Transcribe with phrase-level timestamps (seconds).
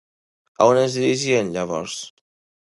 [0.59, 2.01] A on es dirigiren, llavors?